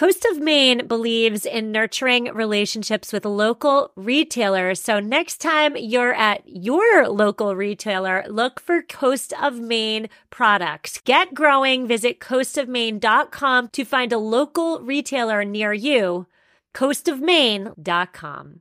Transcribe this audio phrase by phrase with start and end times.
[0.00, 4.80] Coast of Maine believes in nurturing relationships with local retailers.
[4.80, 11.02] So next time you're at your local retailer, look for Coast of Maine products.
[11.04, 11.86] Get growing.
[11.86, 16.26] Visit coastofmaine.com to find a local retailer near you.
[16.74, 18.60] coastofmaine.com.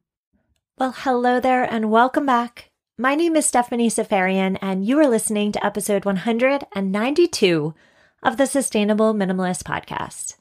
[0.78, 2.69] Well, hello there and welcome back.
[2.97, 7.73] My name is Stephanie Seferian and you are listening to episode 192
[8.22, 10.35] of the Sustainable Minimalist Podcast.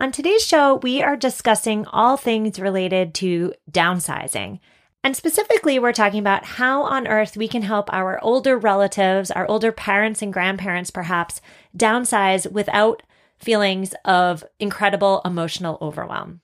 [0.00, 4.58] On today's show, we are discussing all things related to downsizing.
[5.04, 9.46] And specifically, we're talking about how on earth we can help our older relatives, our
[9.46, 11.42] older parents and grandparents perhaps,
[11.76, 13.02] downsize without
[13.36, 16.40] feelings of incredible emotional overwhelm.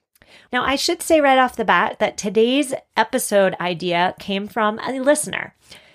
[0.52, 5.00] Now, I should say right off the bat that today's episode idea came from a
[5.00, 5.54] listener.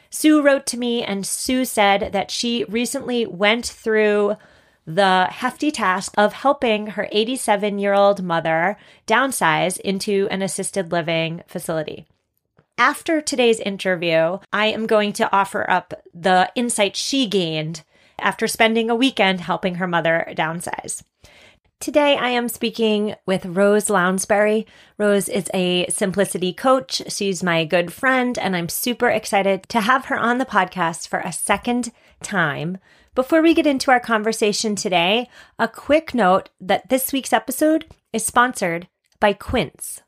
[0.09, 4.35] Sue wrote to me, and Sue said that she recently went through
[4.95, 11.43] the hefty task of helping her 87 year old mother downsize into an assisted living
[11.47, 12.07] facility.
[12.77, 17.83] After today's interview, I am going to offer up the insight she gained
[18.17, 21.03] after spending a weekend helping her mother downsize.
[21.79, 24.67] Today, I am speaking with Rose Lounsbury.
[24.99, 27.01] Rose is a simplicity coach.
[27.07, 31.19] She's my good friend, and I'm super excited to have her on the podcast for
[31.19, 31.91] a second
[32.21, 32.77] time
[33.13, 35.27] before we get into our conversation today,
[35.59, 38.87] a quick note that this week's episode is sponsored
[39.19, 40.01] by Quince.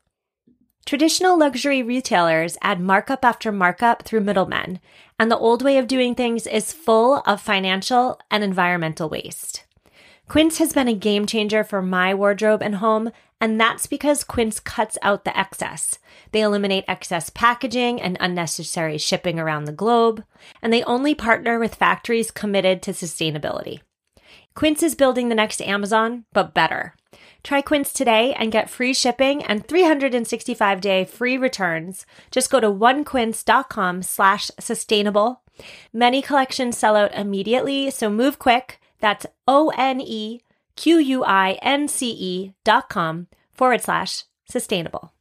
[0.86, 4.80] Traditional luxury retailers add markup after markup through middlemen,
[5.18, 9.64] and the old way of doing things is full of financial and environmental waste.
[10.26, 13.10] Quince has been a game changer for my wardrobe and home,
[13.44, 15.98] and that's because Quince cuts out the excess.
[16.32, 20.24] They eliminate excess packaging and unnecessary shipping around the globe,
[20.62, 23.80] and they only partner with factories committed to sustainability.
[24.54, 26.94] Quince is building the next Amazon, but better.
[27.42, 32.06] Try Quince today and get free shipping and 365-day free returns.
[32.30, 35.42] Just go to onequince.com slash sustainable.
[35.92, 38.80] Many collections sell out immediately, so move quick.
[39.00, 40.40] That's O-N-E
[40.76, 45.12] Q-U-I-N-C-E dot com forward slash sustainable.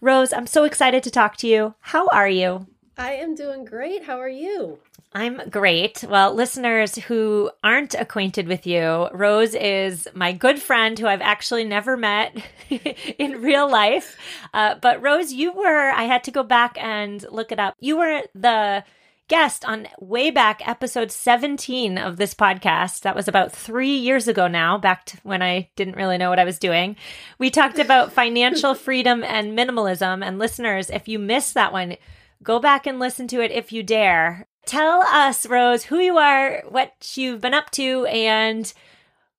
[0.00, 1.74] Rose, I'm so excited to talk to you.
[1.80, 2.66] How are you?
[2.96, 4.04] I am doing great.
[4.04, 4.78] How are you?
[5.14, 6.04] I'm great.
[6.08, 11.64] Well, listeners who aren't acquainted with you, Rose is my good friend who I've actually
[11.64, 12.36] never met
[13.18, 14.16] in real life.
[14.54, 17.74] Uh, but Rose, you were, I had to go back and look it up.
[17.78, 18.84] You were the
[19.28, 23.00] guest on way back episode 17 of this podcast.
[23.00, 26.38] That was about three years ago now, back to when I didn't really know what
[26.38, 26.96] I was doing.
[27.38, 30.24] We talked about financial freedom and minimalism.
[30.24, 31.96] And listeners, if you missed that one,
[32.42, 34.46] go back and listen to it if you dare.
[34.66, 38.72] Tell us, Rose, who you are, what you've been up to, and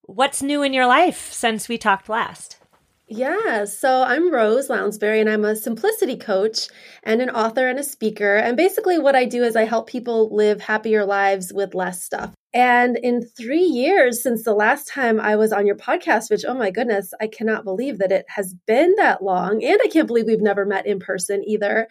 [0.04, 2.58] what's new in your life since we talked last.
[3.08, 6.70] Yeah, so I'm Rose Lounsbury, and I'm a simplicity coach
[7.04, 8.38] and an author and a speaker.
[8.38, 12.34] And basically, what I do is I help people live happier lives with less stuff.
[12.54, 16.54] And in three years since the last time I was on your podcast, which, oh
[16.54, 19.62] my goodness, I cannot believe that it has been that long.
[19.64, 21.90] And I can't believe we've never met in person either.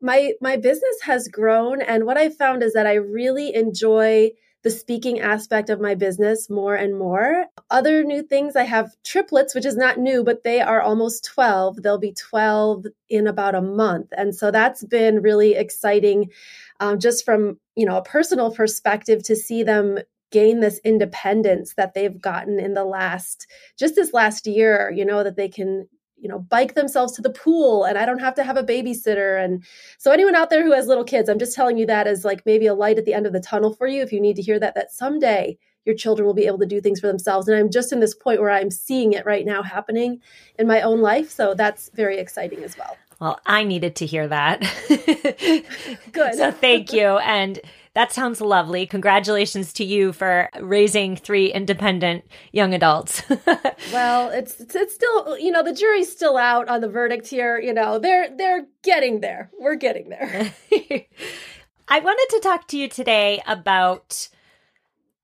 [0.00, 1.80] My, my business has grown.
[1.80, 4.30] And what I found is that I really enjoy
[4.62, 7.46] the speaking aspect of my business more and more.
[7.70, 11.82] Other new things, I have triplets, which is not new, but they are almost 12.
[11.82, 14.08] They'll be 12 in about a month.
[14.16, 16.30] And so that's been really exciting
[16.78, 19.98] um, just from, you know, a personal perspective to see them
[20.30, 25.24] gain this independence that they've gotten in the last just this last year you know
[25.24, 25.88] that they can
[26.20, 29.42] you know bike themselves to the pool and i don't have to have a babysitter
[29.42, 29.64] and
[29.98, 32.44] so anyone out there who has little kids i'm just telling you that as like
[32.46, 34.42] maybe a light at the end of the tunnel for you if you need to
[34.42, 35.56] hear that that someday
[35.86, 38.14] your children will be able to do things for themselves and i'm just in this
[38.14, 40.20] point where i'm seeing it right now happening
[40.58, 44.26] in my own life so that's very exciting as well well, I needed to hear
[44.28, 44.60] that.
[46.12, 46.34] Good.
[46.36, 47.18] so thank you.
[47.18, 47.60] And
[47.94, 48.86] that sounds lovely.
[48.86, 53.22] Congratulations to you for raising three independent young adults.
[53.92, 57.58] well, it's, it's it's still, you know, the jury's still out on the verdict here,
[57.58, 57.98] you know.
[57.98, 59.50] They're they're getting there.
[59.58, 60.52] We're getting there.
[61.88, 64.28] I wanted to talk to you today about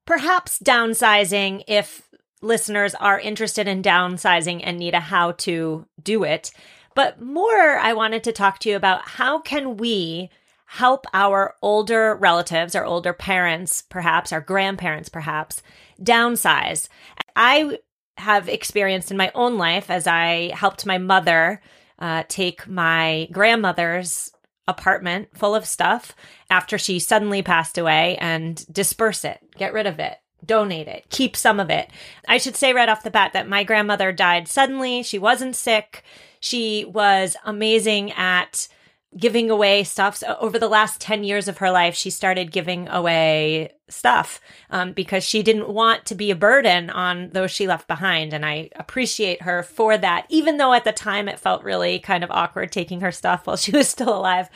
[0.05, 2.09] perhaps downsizing if
[2.43, 6.51] listeners are interested in downsizing and need a how to do it.
[6.97, 10.31] But more, I wanted to talk to you about how can we
[10.67, 15.63] help our older relatives, our older parents, perhaps our grandparents, perhaps
[16.01, 16.89] downsize.
[17.35, 17.79] I
[18.19, 21.61] have experienced in my own life as I helped my mother
[21.99, 24.33] uh, take my grandmother's
[24.69, 26.15] apartment full of stuff
[26.51, 31.37] after she suddenly passed away and disperse it, get rid of it donate it, keep
[31.37, 31.91] some of it.
[32.29, 35.03] I should say right off the bat that my grandmother died suddenly.
[35.03, 36.05] She wasn't sick.
[36.41, 38.69] She was amazing at
[39.17, 40.17] giving away stuff.
[40.17, 44.93] So over the last 10 years of her life, she started giving away stuff um,
[44.93, 48.33] because she didn't want to be a burden on those she left behind.
[48.33, 52.25] And I appreciate her for that, even though at the time it felt really kind
[52.25, 54.49] of awkward taking her stuff while she was still alive.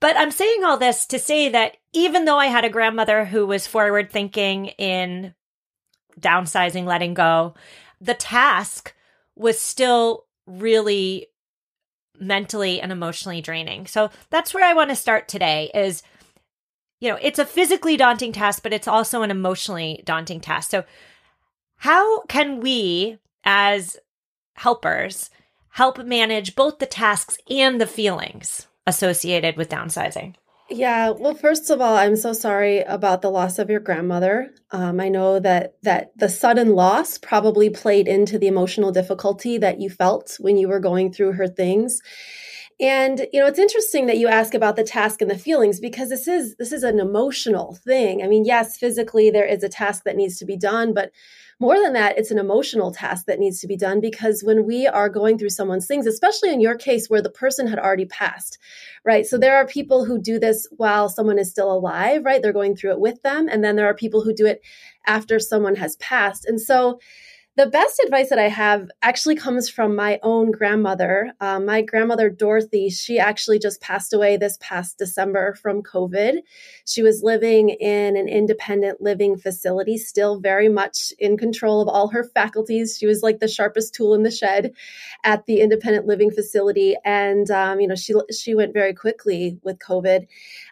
[0.00, 3.46] But I'm saying all this to say that even though I had a grandmother who
[3.46, 5.34] was forward thinking in
[6.18, 7.54] downsizing, letting go,
[8.00, 8.94] the task
[9.34, 11.28] was still really
[12.20, 13.86] mentally and emotionally draining.
[13.86, 16.02] So that's where I want to start today is
[17.00, 20.70] you know, it's a physically daunting task, but it's also an emotionally daunting task.
[20.70, 20.84] So
[21.76, 23.96] how can we as
[24.54, 25.30] helpers
[25.70, 30.34] help manage both the tasks and the feelings associated with downsizing?
[30.70, 34.50] Yeah, well, first of all, I'm so sorry about the loss of your grandmother.
[34.70, 39.80] Um, I know that that the sudden loss probably played into the emotional difficulty that
[39.80, 42.02] you felt when you were going through her things.
[42.80, 46.10] And you know, it's interesting that you ask about the task and the feelings because
[46.10, 48.22] this is this is an emotional thing.
[48.22, 51.12] I mean, yes, physically there is a task that needs to be done, but
[51.60, 54.86] more than that, it's an emotional task that needs to be done because when we
[54.86, 58.58] are going through someone's things, especially in your case where the person had already passed,
[59.04, 59.26] right?
[59.26, 62.40] So there are people who do this while someone is still alive, right?
[62.40, 63.48] They're going through it with them.
[63.48, 64.60] And then there are people who do it
[65.06, 66.44] after someone has passed.
[66.44, 67.00] And so,
[67.58, 71.32] the best advice that I have actually comes from my own grandmother.
[71.40, 76.36] Um, my grandmother, Dorothy, she actually just passed away this past December from COVID.
[76.86, 82.06] She was living in an independent living facility, still very much in control of all
[82.08, 82.96] her faculties.
[82.96, 84.72] She was like the sharpest tool in the shed
[85.24, 86.94] at the independent living facility.
[87.04, 90.28] And, um, you know, she, she went very quickly with COVID.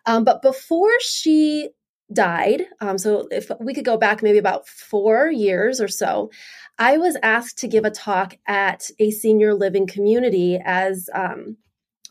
[0.06, 1.70] Um, but before she
[2.12, 6.30] died, um, so if we could go back maybe about four years or so,
[6.78, 11.56] I was asked to give a talk at a senior living community as um,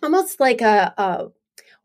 [0.02, 1.28] almost like a, a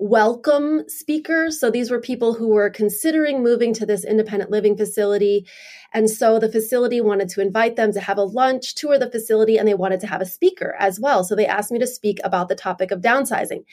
[0.00, 1.50] welcome speaker.
[1.50, 5.46] So these were people who were considering moving to this independent living facility.
[5.92, 9.58] And so the facility wanted to invite them to have a lunch, tour the facility,
[9.58, 11.22] and they wanted to have a speaker as well.
[11.22, 13.64] So they asked me to speak about the topic of downsizing.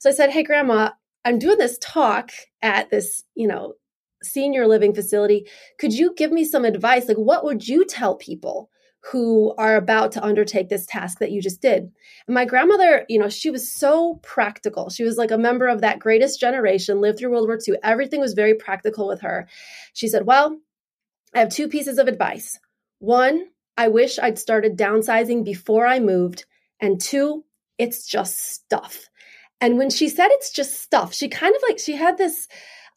[0.00, 0.90] So I said, Hey, Grandma,
[1.24, 2.30] I'm doing this talk
[2.62, 3.74] at this, you know,
[4.22, 5.46] senior living facility.
[5.78, 7.08] Could you give me some advice?
[7.08, 8.70] Like, what would you tell people
[9.12, 11.90] who are about to undertake this task that you just did?
[12.26, 14.90] And my grandmother, you know, she was so practical.
[14.90, 17.76] She was like a member of that greatest generation, lived through World War II.
[17.82, 19.48] Everything was very practical with her.
[19.94, 20.58] She said, Well,
[21.34, 22.58] I have two pieces of advice.
[22.98, 23.46] One,
[23.76, 26.44] I wish I'd started downsizing before I moved.
[26.80, 27.44] And two,
[27.78, 29.09] it's just stuff.
[29.60, 32.48] And when she said it's just stuff, she kind of like, she had this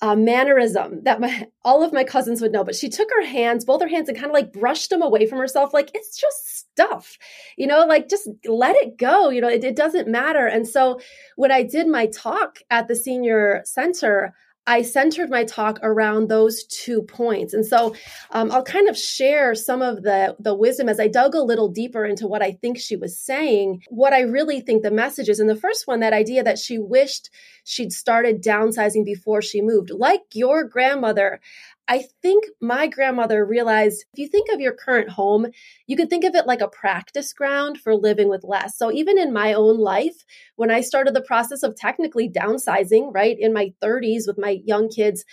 [0.02, 2.64] uh, mannerism that my all of my cousins would know.
[2.64, 5.26] But she took her hands, both her hands, and kind of like brushed them away
[5.26, 7.18] from herself, like it's just stuff,
[7.58, 9.30] you know, like just let it go.
[9.30, 10.46] You know, it, it doesn't matter.
[10.46, 11.00] And so
[11.38, 16.64] when I did my talk at the senior center, I centered my talk around those
[16.64, 17.54] two points.
[17.54, 17.96] And so
[18.32, 21.68] um, I'll kind of share some of the, the wisdom as I dug a little
[21.68, 25.40] deeper into what I think she was saying, what I really think the message is.
[25.40, 27.30] And the first one, that idea that she wished
[27.66, 29.90] she'd started downsizing before she moved.
[29.90, 31.42] Like your grandmother,
[31.88, 35.48] I think my grandmother realized if you think of your current home,
[35.86, 38.78] you could think of it like a practice ground for living with less.
[38.78, 40.24] So even in my own life,
[40.56, 44.88] when I started the process of technically downsizing, right, in my 30s with my young
[44.88, 45.26] kids,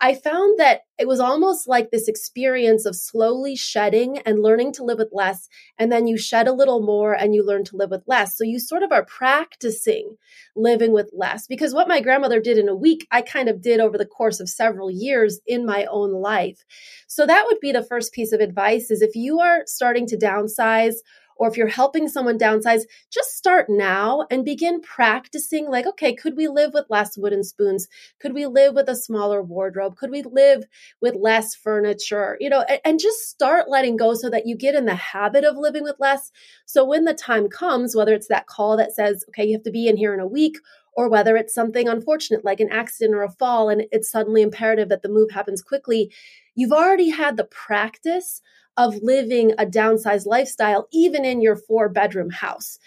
[0.00, 4.84] I found that it was almost like this experience of slowly shedding and learning to
[4.84, 5.48] live with less.
[5.78, 8.36] And then you shed a little more and you learn to live with less.
[8.36, 10.16] So you sort of are practicing
[10.54, 13.80] living with less because what my grandmother did in a week, I kind of did
[13.80, 16.64] over the course of several years in my own life.
[17.06, 20.18] So that would be the first piece of advice is if you are starting to
[20.18, 20.96] downsize
[21.36, 26.36] or if you're helping someone downsize, just start now and begin practicing like, okay, could
[26.36, 27.88] we live with less wooden spoons?
[28.20, 29.96] Could we live with a smaller wardrobe?
[29.96, 30.64] Could we live
[31.00, 32.36] with less furniture?
[32.40, 35.44] You know, and, and just start letting go so that you get in the habit
[35.44, 36.30] of living with less.
[36.64, 39.70] So when the time comes, whether it's that call that says, okay, you have to
[39.70, 40.58] be in here in a week,
[40.96, 44.88] or whether it's something unfortunate like an accident or a fall and it's suddenly imperative
[44.88, 46.10] that the move happens quickly,
[46.54, 48.40] you've already had the practice
[48.76, 52.78] of living a downsized lifestyle, even in your four bedroom house.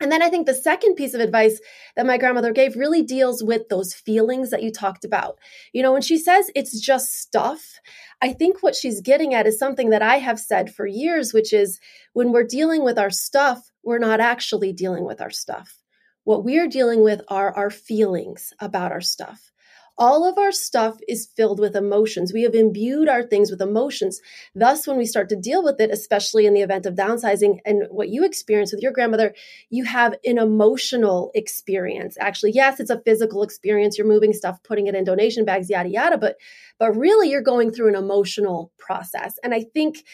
[0.00, 1.60] And then I think the second piece of advice
[1.96, 5.38] that my grandmother gave really deals with those feelings that you talked about.
[5.72, 7.80] You know, when she says it's just stuff,
[8.22, 11.52] I think what she's getting at is something that I have said for years, which
[11.52, 11.80] is
[12.12, 15.82] when we're dealing with our stuff, we're not actually dealing with our stuff.
[16.28, 19.50] What we are dealing with are our feelings about our stuff.
[19.96, 22.34] All of our stuff is filled with emotions.
[22.34, 24.20] We have imbued our things with emotions.
[24.54, 27.84] Thus, when we start to deal with it, especially in the event of downsizing and
[27.88, 29.34] what you experience with your grandmother,
[29.70, 32.18] you have an emotional experience.
[32.20, 33.96] Actually, yes, it's a physical experience.
[33.96, 36.36] You're moving stuff, putting it in donation bags, yada, yada, but,
[36.78, 39.38] but really you're going through an emotional process.
[39.42, 40.04] And I think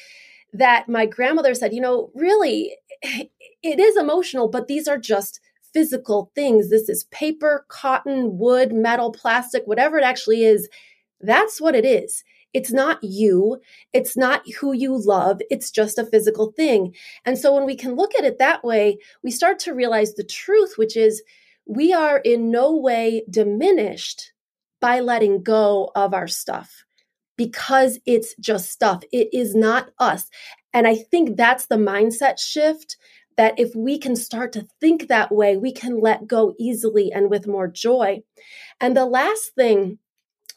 [0.52, 5.40] that my grandmother said, you know, really, it is emotional, but these are just
[5.74, 6.70] physical things.
[6.70, 10.68] This is paper, cotton, wood, metal, plastic, whatever it actually is.
[11.20, 12.24] That's what it is.
[12.54, 13.58] It's not you.
[13.92, 15.40] It's not who you love.
[15.50, 16.94] It's just a physical thing.
[17.24, 20.24] And so when we can look at it that way, we start to realize the
[20.24, 21.22] truth, which is
[21.66, 24.32] we are in no way diminished
[24.80, 26.84] by letting go of our stuff
[27.36, 29.02] because it's just stuff.
[29.12, 30.28] It is not us.
[30.72, 32.96] And I think that's the mindset shift
[33.36, 37.30] that if we can start to think that way, we can let go easily and
[37.30, 38.22] with more joy.
[38.80, 39.98] And the last thing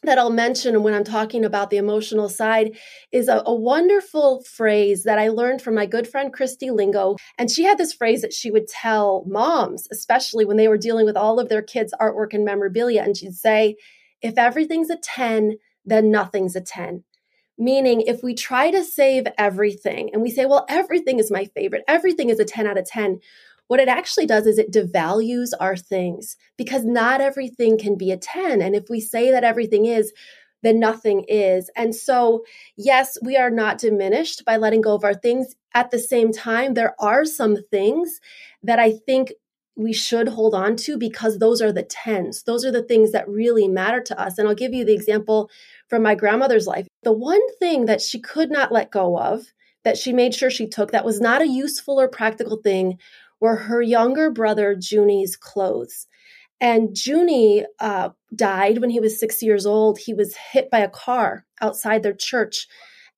[0.02, 2.78] that I'll mention when I'm talking about the emotional side
[3.10, 7.16] is a, a, wonderful phrase that I learned from my good friend Christy Lingo.
[7.36, 11.04] And she had this phrase that she would tell moms, especially when they were dealing
[11.04, 13.02] with all of their kids' artwork and memorabilia.
[13.02, 13.74] And she'd say,
[14.22, 17.02] if everything's a 10, then nothing's a 10.
[17.58, 21.82] Meaning, if we try to save everything and we say, well, everything is my favorite,
[21.88, 23.18] everything is a 10 out of 10,
[23.66, 28.16] what it actually does is it devalues our things because not everything can be a
[28.16, 28.62] 10.
[28.62, 30.12] And if we say that everything is,
[30.62, 31.70] then nothing is.
[31.76, 32.44] And so,
[32.76, 35.54] yes, we are not diminished by letting go of our things.
[35.74, 38.20] At the same time, there are some things
[38.62, 39.32] that I think
[39.76, 42.42] we should hold on to because those are the tens.
[42.42, 44.36] Those are the things that really matter to us.
[44.36, 45.50] And I'll give you the example
[45.88, 46.87] from my grandmother's life.
[47.02, 49.46] The one thing that she could not let go of,
[49.84, 52.98] that she made sure she took, that was not a useful or practical thing,
[53.40, 56.06] were her younger brother Junie's clothes.
[56.60, 59.98] And Junie uh, died when he was six years old.
[59.98, 62.66] He was hit by a car outside their church.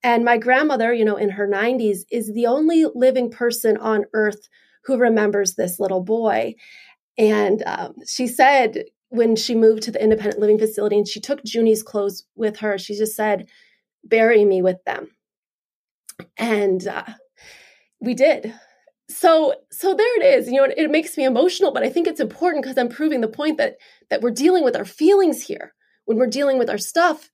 [0.02, 4.48] And my grandmother, you know, in her 90s, is the only living person on earth
[4.84, 6.54] who remembers this little boy.
[7.18, 11.40] And um, she said, when she moved to the independent living facility and she took
[11.44, 13.48] Junie's clothes with her, she just said,
[14.04, 15.08] bury me with them.
[16.36, 17.04] And uh,
[18.00, 18.54] we did.
[19.08, 20.48] So, so there it is.
[20.48, 23.20] You know, it, it makes me emotional, but I think it's important because I'm proving
[23.20, 23.76] the point that
[24.08, 27.30] that we're dealing with our feelings here when we're dealing with our stuff.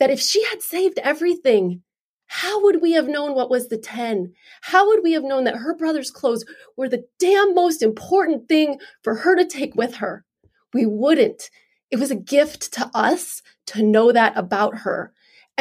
[0.00, 1.82] That if she had saved everything,
[2.26, 4.32] how would we have known what was the 10?
[4.62, 6.44] How would we have known that her brother's clothes
[6.76, 10.24] were the damn most important thing for her to take with her?
[10.72, 11.50] We wouldn't.
[11.90, 15.12] It was a gift to us to know that about her.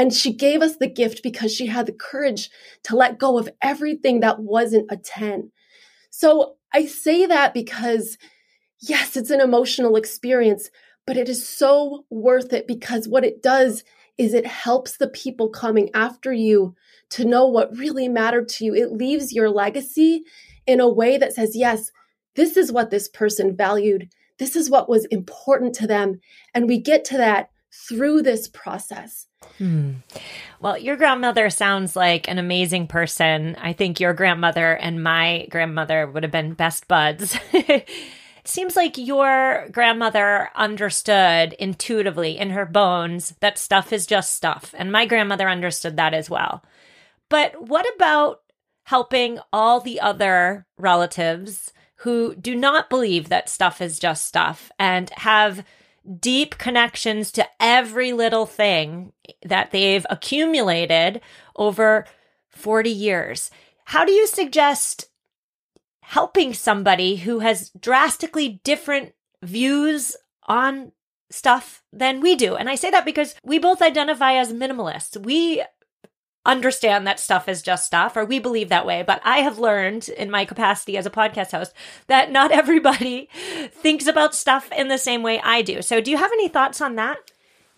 [0.02, 2.50] And she gave us the gift because she had the courage
[2.86, 5.52] to let go of everything that wasn't a 10.
[6.10, 8.18] So I say that because,
[8.80, 10.72] yes, it's an emotional experience,
[11.06, 13.84] but it is so worth it because what it does
[14.18, 16.74] is it helps the people coming after you
[17.12, 18.74] to know what really mattered to you.
[18.74, 20.24] It leaves your legacy
[20.66, 21.92] in a way that says, yes,
[22.34, 24.10] this is what this person valued.
[24.40, 26.22] This is what was important to them.
[26.56, 29.28] And we get to that through this process.
[29.58, 29.94] Hmm.
[30.60, 33.56] Well, your grandmother sounds like an amazing person.
[33.60, 37.38] I think your grandmother and my grandmother would have been best buds.
[38.44, 44.74] seems like your grandmother understood intuitively in her bones that stuff is just stuff.
[44.78, 46.64] And my grandmother understood that as well.
[47.30, 48.42] But what about
[48.84, 55.10] helping all the other relatives who do not believe that stuff is just stuff and
[55.12, 55.64] have
[56.20, 61.22] deep connections to every little thing that they've accumulated
[61.56, 62.06] over
[62.50, 63.52] 40 years.
[63.86, 65.10] How do you suggest
[66.02, 70.16] helping somebody who has drastically different views
[70.48, 70.92] on
[71.30, 72.56] stuff than we do?
[72.56, 75.24] And I say that because we both identify as minimalists.
[75.24, 75.64] We
[76.46, 79.04] understand that stuff is just stuff, or we believe that way.
[79.06, 81.74] But I have learned in my capacity as a podcast host
[82.08, 83.30] that not everybody
[83.72, 85.82] thinks about stuff in the same way I do.
[85.82, 87.32] So, do you have any thoughts on that?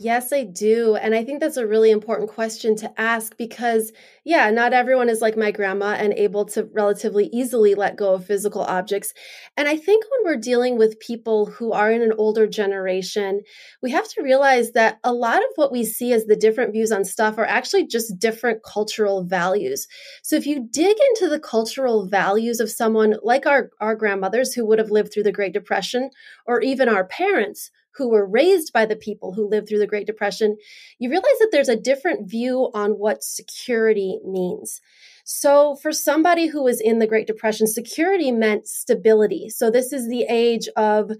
[0.04, 0.96] Yes, I do.
[0.96, 3.94] And I think that's a really important question to ask because,
[4.26, 8.26] yeah, not everyone is like my grandma and able to relatively easily let go of
[8.26, 9.14] physical objects.
[9.56, 13.44] And I think when we're dealing with people who are in an older generation,
[13.82, 16.92] we have to realize that a lot of what we see as the different views
[16.92, 19.88] on stuff are actually just different cultural values.
[20.22, 24.66] So if you dig into the cultural values of someone like our, our grandmothers who
[24.66, 26.10] would have lived through the Great Depression,
[26.46, 30.08] or even our parents, who were raised by the people who lived through the Great
[30.08, 30.58] Depression,
[31.00, 34.82] you realize that there's a different view on what security means.
[35.26, 39.50] So, for somebody who was in the Great Depression, security meant stability.
[39.50, 41.12] So, this is the age of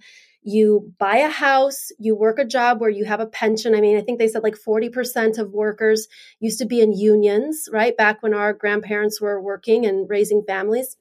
[0.44, 3.74] you buy a house, you work a job where you have a pension.
[3.74, 6.08] I mean, I think they said like 40% of workers
[6.40, 7.96] used to be in unions, right?
[7.96, 10.98] Back when our grandparents were working and raising families.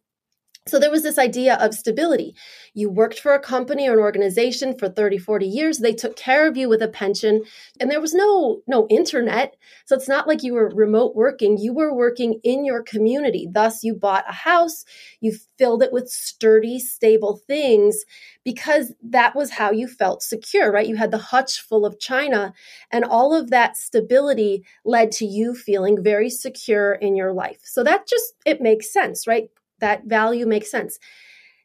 [0.68, 2.36] So there was this idea of stability.
[2.72, 5.78] You worked for a company or an organization for 30, 40 years.
[5.78, 7.42] They took care of you with a pension
[7.80, 9.56] and there was no no internet.
[9.86, 11.58] So it's not like you were remote working.
[11.58, 13.48] You were working in your community.
[13.50, 14.84] Thus you bought a house,
[15.20, 18.04] you filled it with sturdy, stable things
[18.44, 20.86] because that was how you felt secure, right?
[20.86, 22.54] You had the hutch full of china
[22.92, 27.62] and all of that stability led to you feeling very secure in your life.
[27.64, 29.50] So that just it makes sense, right?
[29.82, 30.98] That value makes sense.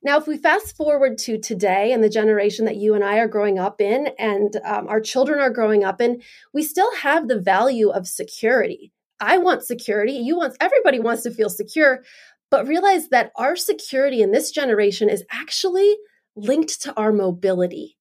[0.03, 3.27] Now, if we fast forward to today and the generation that you and I are
[3.27, 6.21] growing up in, and um, our children are growing up in,
[6.53, 8.91] we still have the value of security.
[9.19, 10.13] I want security.
[10.13, 12.03] You want, everybody wants to feel secure,
[12.51, 15.97] but realize that our security in this generation is actually
[16.35, 17.96] linked to our mobility.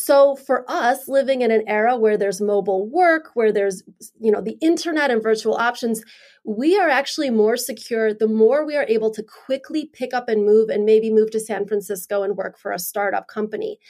[0.00, 3.82] So for us living in an era where there's mobile work, where there's
[4.20, 6.04] you know the internet and virtual options,
[6.44, 10.46] we are actually more secure the more we are able to quickly pick up and
[10.46, 13.80] move and maybe move to San Francisco and work for a startup company.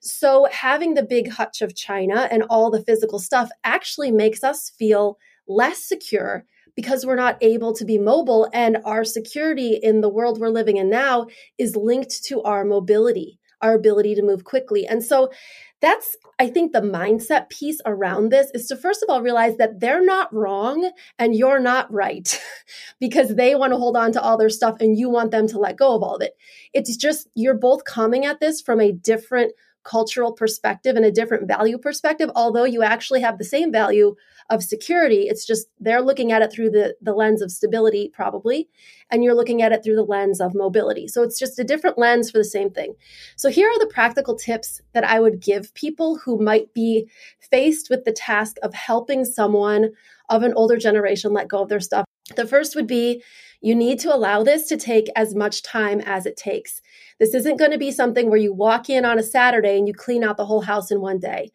[0.00, 4.70] So having the big hutch of China and all the physical stuff actually makes us
[4.70, 6.46] feel less secure
[6.76, 10.78] because we're not able to be mobile and our security in the world we're living
[10.78, 11.26] in now
[11.58, 14.86] is linked to our mobility our ability to move quickly.
[14.86, 15.30] And so
[15.80, 19.80] that's, I think, the mindset piece around this is to first of all realize that
[19.80, 22.40] they're not wrong and you're not right
[23.00, 25.58] because they want to hold on to all their stuff and you want them to
[25.58, 26.32] let go of all of it.
[26.72, 29.52] It's just you're both coming at this from a different
[29.84, 34.14] cultural perspective and a different value perspective, although you actually have the same value
[34.50, 35.28] of security.
[35.28, 38.68] It's just they're looking at it through the, the lens of stability, probably,
[39.10, 41.06] and you're looking at it through the lens of mobility.
[41.08, 42.94] So it's just a different lens for the same thing.
[43.36, 47.08] So here are the practical tips that I would give people who might be
[47.50, 49.90] faced with the task of helping someone
[50.28, 52.04] of an older generation let go of their stuff.
[52.36, 53.22] The first would be
[53.60, 56.80] you need to allow this to take as much time as it takes.
[57.18, 59.94] This isn't going to be something where you walk in on a Saturday and you
[59.94, 61.50] clean out the whole house in one day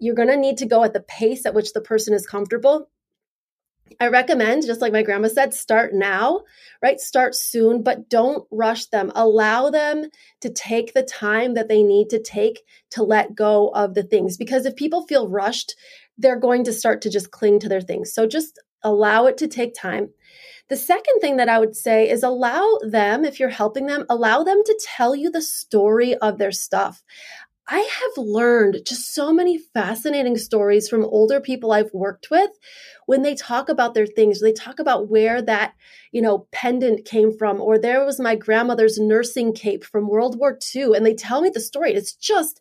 [0.00, 2.88] you're going to need to go at the pace at which the person is comfortable.
[4.00, 6.42] I recommend, just like my grandma said, start now,
[6.80, 6.98] right?
[6.98, 9.12] Start soon, but don't rush them.
[9.14, 10.08] Allow them
[10.40, 14.36] to take the time that they need to take to let go of the things.
[14.36, 15.74] Because if people feel rushed,
[16.16, 18.12] they're going to start to just cling to their things.
[18.14, 20.10] So just allow it to take time.
[20.68, 24.44] The second thing that I would say is allow them, if you're helping them, allow
[24.44, 27.02] them to tell you the story of their stuff.
[27.72, 32.50] I have learned just so many fascinating stories from older people I've worked with
[33.06, 34.40] when they talk about their things.
[34.40, 35.74] They talk about where that,
[36.10, 40.58] you know, pendant came from, or there was my grandmother's nursing cape from World War
[40.74, 40.96] II.
[40.96, 41.94] And they tell me the story.
[41.94, 42.60] It's just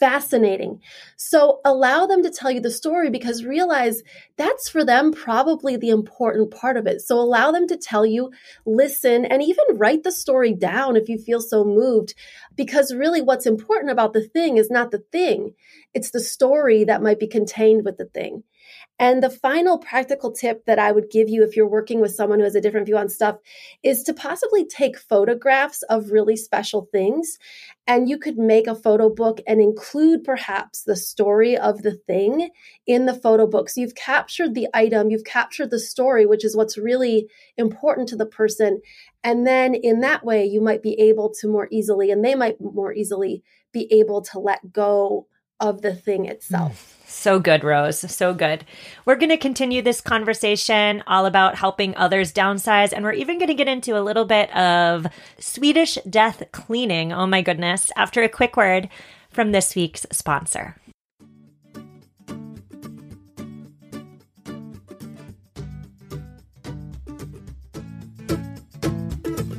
[0.00, 0.80] fascinating.
[1.16, 4.02] So allow them to tell you the story because realize
[4.36, 7.02] that's for them probably the important part of it.
[7.02, 8.32] So allow them to tell you,
[8.64, 12.14] listen, and even write the story down if you feel so moved.
[12.56, 15.54] Because really, what's important about the thing is not the thing,
[15.94, 18.42] it's the story that might be contained with the thing.
[18.98, 22.38] And the final practical tip that I would give you if you're working with someone
[22.38, 23.36] who has a different view on stuff
[23.82, 27.38] is to possibly take photographs of really special things.
[27.86, 32.50] And you could make a photo book and include perhaps the story of the thing
[32.86, 33.70] in the photo book.
[33.70, 38.16] So you've captured the item, you've captured the story, which is what's really important to
[38.16, 38.80] the person.
[39.24, 42.60] And then in that way, you might be able to more easily, and they might
[42.60, 45.26] more easily be able to let go
[45.60, 46.96] of the thing itself.
[47.06, 47.98] So good, Rose.
[47.98, 48.64] So good.
[49.04, 52.92] We're going to continue this conversation all about helping others downsize.
[52.92, 55.06] And we're even going to get into a little bit of
[55.38, 57.12] Swedish death cleaning.
[57.12, 57.90] Oh, my goodness.
[57.96, 58.88] After a quick word
[59.30, 60.76] from this week's sponsor.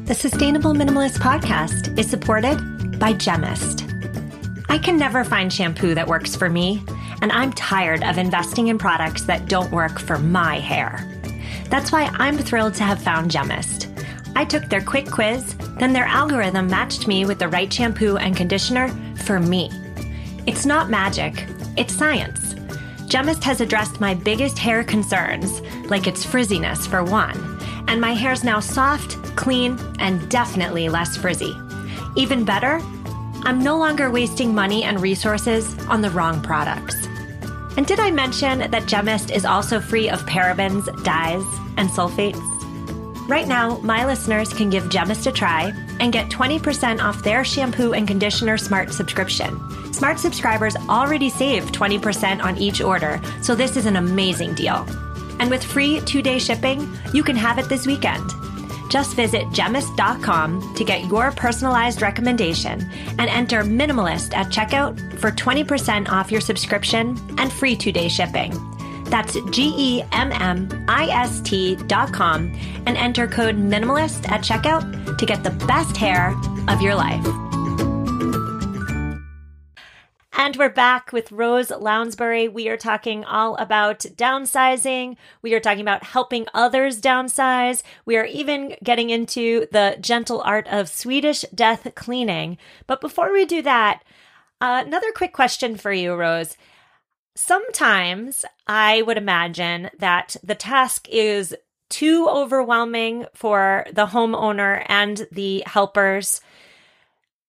[0.05, 2.57] The Sustainable Minimalist Podcast is supported
[2.99, 3.90] by Gemmist.
[4.71, 6.81] I can never find shampoo that works for me,
[7.21, 11.05] and I'm tired of investing in products that don't work for my hair.
[11.69, 13.89] That's why I'm thrilled to have found Gemmist.
[14.33, 18.33] I took their quick quiz, then their algorithm matched me with the right shampoo and
[18.33, 18.87] conditioner
[19.25, 19.69] for me.
[20.47, 22.53] It's not magic, it's science.
[23.09, 28.45] Gemmist has addressed my biggest hair concerns, like its frizziness for one, and my hair's
[28.45, 31.53] now soft, clean, and definitely less frizzy.
[32.15, 32.81] Even better,
[33.43, 36.95] I'm no longer wasting money and resources on the wrong products.
[37.75, 41.43] And did I mention that Gemmist is also free of parabens, dyes,
[41.75, 42.39] and sulfates?
[43.27, 47.93] Right now, my listeners can give Gemmist a try and get 20% off their shampoo
[47.93, 49.59] and conditioner smart subscription.
[49.91, 54.85] Smart subscribers already save 20% on each order, so this is an amazing deal.
[55.39, 58.29] And with free two day shipping, you can have it this weekend.
[58.91, 66.09] Just visit gemmist.com to get your personalized recommendation and enter minimalist at checkout for 20%
[66.09, 68.51] off your subscription and free two day shipping.
[69.05, 72.53] That's G E M M I S T dot com
[72.85, 76.35] and enter code minimalist at checkout to get the best hair
[76.67, 77.50] of your life.
[80.43, 82.47] And we're back with Rose Lounsbury.
[82.47, 85.15] We are talking all about downsizing.
[85.43, 87.83] We are talking about helping others downsize.
[88.05, 92.57] We are even getting into the gentle art of Swedish death cleaning.
[92.87, 94.01] But before we do that,
[94.59, 96.57] uh, another quick question for you, Rose.
[97.35, 101.55] Sometimes I would imagine that the task is
[101.91, 106.41] too overwhelming for the homeowner and the helpers.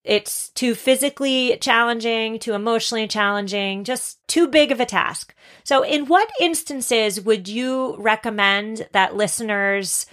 [0.05, 5.33] It's too physically challenging, too emotionally challenging, just too big of a task.
[5.63, 10.07] So, in what instances would you recommend that listeners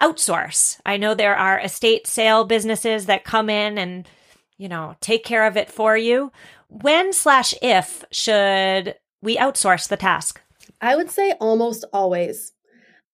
[0.00, 0.80] outsource?
[0.86, 4.08] I know there are estate sale businesses that come in and,
[4.56, 6.32] you know, take care of it for you.
[6.68, 10.40] When slash if should we outsource the task?
[10.80, 12.53] I would say almost always.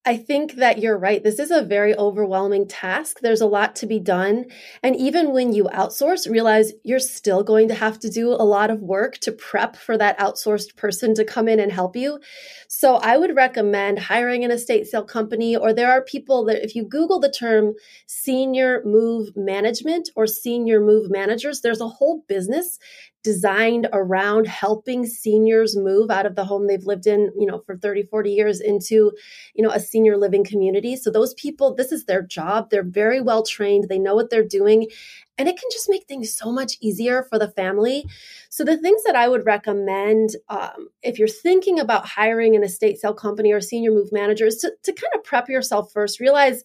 [0.07, 1.23] I think that you're right.
[1.23, 3.21] This is a very overwhelming task.
[3.21, 4.47] There's a lot to be done.
[4.83, 8.71] And even when you outsource, realize you're still going to have to do a lot
[8.71, 12.19] of work to prep for that outsourced person to come in and help you.
[12.67, 16.75] So I would recommend hiring an estate sale company, or there are people that if
[16.75, 17.75] you Google the term
[18.07, 22.79] senior move management or senior move managers, there's a whole business
[23.23, 27.77] designed around helping seniors move out of the home they've lived in, you know, for
[27.77, 29.13] 30, 40 years into,
[29.55, 30.97] you know, a senior living community.
[30.97, 32.71] So those people, this is their job.
[32.71, 33.89] They're very well trained.
[33.89, 34.89] They know what they're doing.
[35.37, 38.07] And it can just make things so much easier for the family.
[38.51, 42.99] So, the things that I would recommend um, if you're thinking about hiring an estate
[42.99, 46.21] sale company or senior move manager is to, to kind of prep yourself first.
[46.21, 46.63] Realize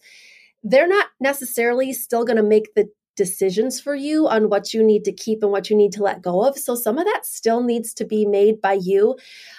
[0.62, 5.04] they're not necessarily still going to make the decisions for you on what you need
[5.04, 6.58] to keep and what you need to let go of.
[6.58, 9.16] So some of that still needs to be made by you.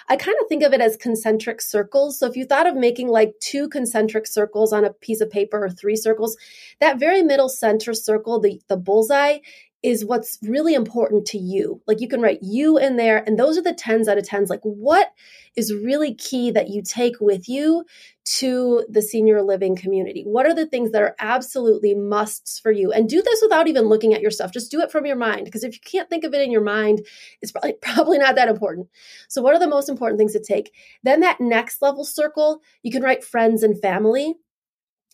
[0.08, 2.18] I kind of think of it as concentric circles.
[2.18, 5.62] So if you thought of making like two concentric circles on a piece of paper
[5.62, 6.36] or three circles,
[6.80, 9.38] that very middle center circle, the, the bullseye,
[9.82, 11.80] is what's really important to you.
[11.86, 14.50] Like you can write you in there, and those are the tens out of tens.
[14.50, 15.12] Like, what
[15.56, 17.84] is really key that you take with you
[18.24, 20.24] to the senior living community?
[20.26, 22.90] What are the things that are absolutely musts for you?
[22.90, 24.52] And do this without even looking at your stuff.
[24.52, 25.44] Just do it from your mind.
[25.44, 27.06] Because if you can't think of it in your mind,
[27.40, 28.88] it's probably, probably not that important.
[29.28, 30.72] So, what are the most important things to take?
[31.04, 34.34] Then, that next level circle, you can write friends and family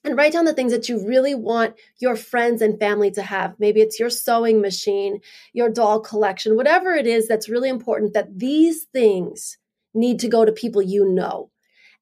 [0.05, 3.55] and write down the things that you really want your friends and family to have.
[3.59, 5.21] Maybe it's your sewing machine,
[5.53, 9.57] your doll collection, whatever it is that's really important that these things
[9.95, 11.51] need to go to people you know.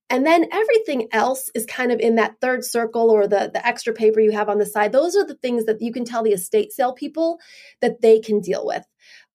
[0.09, 3.93] And then everything else is kind of in that third circle or the, the extra
[3.93, 4.91] paper you have on the side.
[4.91, 7.39] Those are the things that you can tell the estate sale people
[7.81, 8.85] that they can deal with.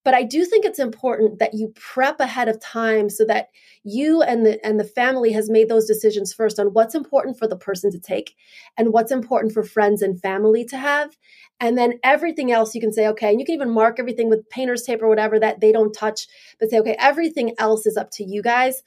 [0.09, 3.51] But I do think it's important that you prep ahead of time so that
[3.85, 7.47] you and the and the family has made those decisions first on what's important for
[7.47, 8.35] the person to take
[8.79, 11.15] and what's important for friends and family to have.
[11.61, 14.49] And then everything else you can say, okay, and you can even mark everything with
[14.49, 16.27] painter's tape or whatever that they don't touch,
[16.59, 18.83] but say, okay, everything else is up to you guys.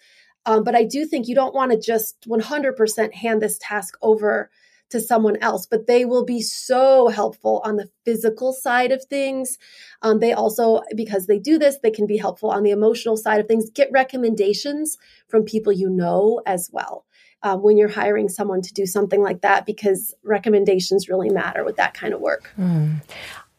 [0.47, 4.49] Um, but I do think you don't want to just 100% hand this task over
[4.91, 9.58] to someone else, but they will be so helpful on the physical side of things.
[10.01, 13.39] Um, they also, because they do this, they can be helpful on the emotional side
[13.39, 13.69] of things.
[13.69, 17.06] Get recommendations from people you know as well.
[17.43, 21.77] Um, when you're hiring someone to do something like that, because recommendations really matter with
[21.77, 22.54] that kind of work.
[22.56, 23.01] Mm.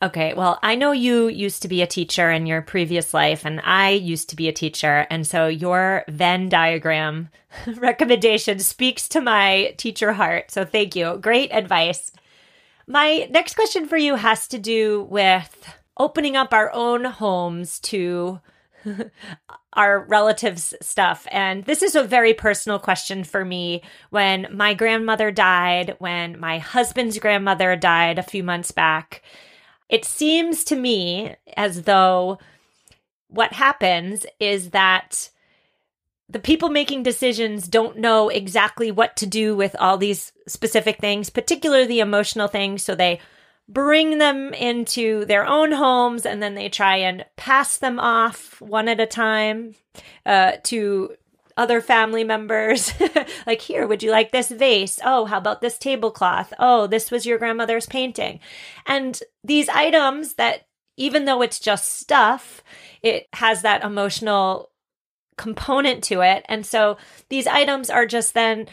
[0.03, 3.61] Okay, well, I know you used to be a teacher in your previous life, and
[3.63, 5.07] I used to be a teacher.
[5.11, 7.29] And so your Venn diagram
[7.77, 10.51] recommendation speaks to my teacher heart.
[10.51, 11.19] So thank you.
[11.19, 12.11] Great advice.
[12.89, 18.41] My next question for you has to do with opening up our own homes to
[19.75, 21.29] our relatives' stuff.
[21.31, 23.85] And this is a very personal question for me.
[24.11, 29.23] When my grandmother died, when my husband's grandmother died a few months back,
[29.93, 32.39] it seems to me as though
[33.29, 35.29] what happens is that
[36.31, 41.29] the people making decisions don't know exactly what to do with all these specific things,
[41.29, 42.83] particularly the emotional things.
[42.83, 43.21] So they
[43.69, 48.89] bring them into their own homes and then they try and pass them off one
[48.89, 49.75] at a time
[50.25, 51.15] uh, to
[51.57, 52.93] other family members.
[53.47, 54.99] like, here, would you like this vase?
[55.05, 56.53] Oh, how about this tablecloth?
[56.59, 58.41] Oh, this was your grandmother's painting.
[58.87, 62.63] And these items that, even though it's just stuff,
[63.03, 64.71] it has that emotional
[65.37, 66.45] component to it.
[66.49, 68.69] And so these items are just then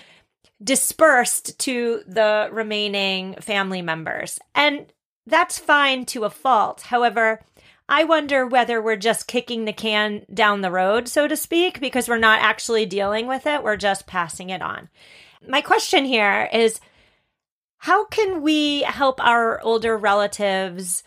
[0.63, 4.39] dispersed to the remaining family members.
[4.54, 4.92] And
[5.26, 6.82] that's fine to a fault.
[6.82, 7.42] However,
[7.91, 12.08] I wonder whether we're just kicking the can down the road, so to speak, because
[12.08, 13.63] we're not actually dealing with it.
[13.63, 14.89] We're just passing it on.
[15.45, 16.80] My question here is
[17.80, 21.02] how can we help our older relatives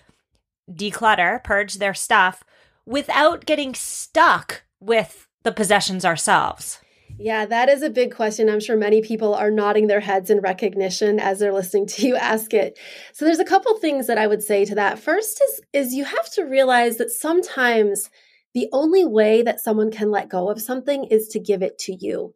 [0.68, 2.42] declutter, purge their stuff
[2.84, 6.80] without getting stuck with the possessions ourselves?
[7.18, 8.48] Yeah, that is a big question.
[8.48, 12.16] I'm sure many people are nodding their heads in recognition as they're listening to you
[12.20, 12.78] ask it.
[13.12, 14.98] So there's a couple things that I would say to that.
[14.98, 18.10] First is is you have to realize that sometimes
[18.54, 21.94] the only way that someone can let go of something is to give it to
[21.94, 22.34] you.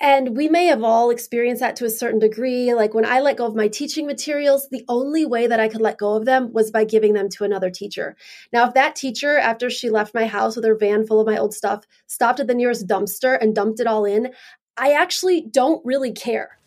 [0.00, 2.74] And we may have all experienced that to a certain degree.
[2.74, 5.80] Like when I let go of my teaching materials, the only way that I could
[5.80, 8.16] let go of them was by giving them to another teacher.
[8.52, 11.38] Now, if that teacher, after she left my house with her van full of my
[11.38, 14.32] old stuff, stopped at the nearest dumpster and dumped it all in,
[14.76, 16.58] I actually don't really care.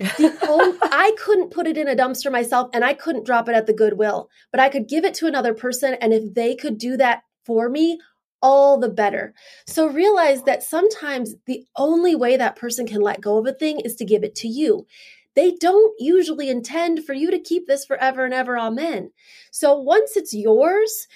[0.48, 3.66] only, I couldn't put it in a dumpster myself and I couldn't drop it at
[3.66, 5.94] the Goodwill, but I could give it to another person.
[5.94, 8.00] And if they could do that for me,
[8.42, 9.32] all the better.
[9.66, 13.80] So realize that sometimes the only way that person can let go of a thing
[13.80, 14.86] is to give it to you.
[15.34, 18.58] They don't usually intend for you to keep this forever and ever.
[18.58, 19.12] Amen.
[19.50, 21.06] So once it's yours,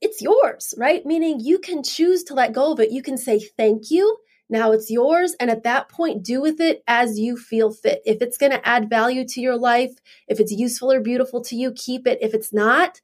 [0.00, 1.04] it's yours, right?
[1.04, 2.90] Meaning you can choose to let go of it.
[2.90, 4.16] You can say thank you.
[4.48, 5.34] Now it's yours.
[5.40, 8.02] And at that point, do with it as you feel fit.
[8.04, 9.92] If it's going to add value to your life,
[10.28, 12.18] if it's useful or beautiful to you, keep it.
[12.20, 13.00] If it's not,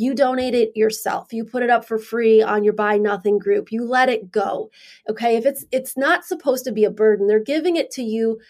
[0.00, 1.30] you donate it yourself.
[1.30, 3.70] You put it up for free on your buy nothing group.
[3.70, 4.70] You let it go.
[5.10, 5.36] Okay?
[5.36, 7.26] If it's it's not supposed to be a burden.
[7.26, 8.40] They're giving it to you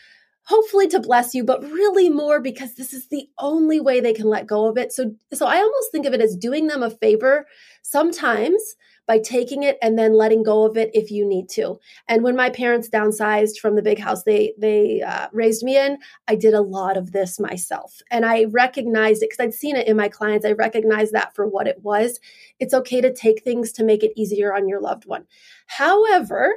[0.45, 4.27] hopefully to bless you, but really more because this is the only way they can
[4.27, 4.93] let go of it.
[4.93, 7.47] So so I almost think of it as doing them a favor
[7.83, 8.63] sometimes
[9.11, 11.81] by taking it and then letting go of it if you need to.
[12.07, 15.99] And when my parents downsized from the big house they they uh, raised me in,
[16.29, 19.89] I did a lot of this myself, and I recognized it because I'd seen it
[19.89, 20.47] in my clients.
[20.47, 22.21] I recognized that for what it was.
[22.61, 25.27] It's okay to take things to make it easier on your loved one.
[25.67, 26.55] However,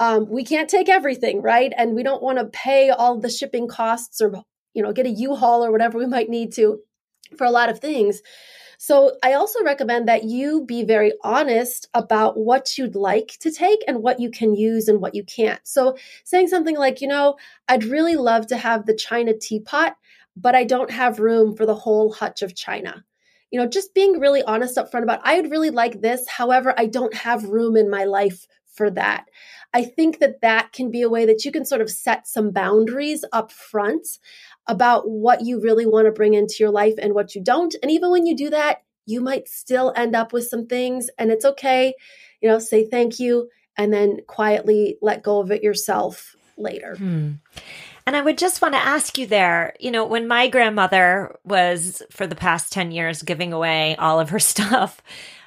[0.00, 1.72] um, we can't take everything, right?
[1.78, 4.42] And we don't want to pay all the shipping costs or
[4.74, 6.80] you know get a U-Haul or whatever we might need to
[7.38, 8.22] for a lot of things.
[8.78, 13.80] So I also recommend that you be very honest about what you'd like to take
[13.86, 15.60] and what you can use and what you can't.
[15.64, 17.36] So saying something like, you know,
[17.68, 19.96] I'd really love to have the China teapot,
[20.36, 23.04] but I don't have room for the whole hutch of China.
[23.50, 26.28] You know, just being really honest up front about, I would really like this.
[26.28, 29.26] However, I don't have room in my life for that.
[29.74, 32.50] I think that that can be a way that you can sort of set some
[32.50, 34.06] boundaries up front
[34.66, 37.74] about what you really want to bring into your life and what you don't.
[37.82, 41.30] And even when you do that, you might still end up with some things and
[41.30, 41.94] it's okay.
[42.40, 46.96] You know, say thank you and then quietly let go of it yourself later.
[46.96, 47.32] Hmm.
[48.06, 52.02] And I would just want to ask you there, you know, when my grandmother was
[52.10, 55.02] for the past 10 years giving away all of her stuff,